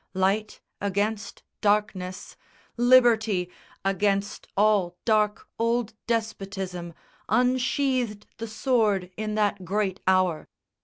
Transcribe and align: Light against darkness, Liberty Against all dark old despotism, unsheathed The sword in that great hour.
Light 0.15 0.61
against 0.81 1.43
darkness, 1.61 2.35
Liberty 2.75 3.51
Against 3.85 4.47
all 4.57 4.97
dark 5.05 5.47
old 5.59 5.93
despotism, 6.07 6.95
unsheathed 7.29 8.25
The 8.39 8.47
sword 8.47 9.11
in 9.15 9.35
that 9.35 9.63
great 9.63 9.99
hour. 10.07 10.47